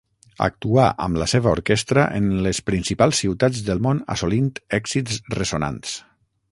Actuà 0.43 0.85
amb 1.07 1.19
la 1.23 1.27
seva 1.33 1.51
orquestra 1.51 2.05
en 2.21 2.31
les 2.47 2.63
principals 2.71 3.23
ciutats 3.25 3.63
del 3.69 3.87
món 3.89 4.03
assolint 4.17 4.53
èxits 4.83 5.25
ressonants. 5.41 5.97